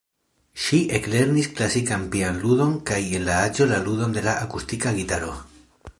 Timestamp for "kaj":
2.91-2.99